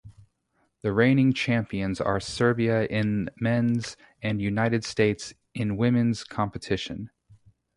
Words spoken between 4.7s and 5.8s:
States in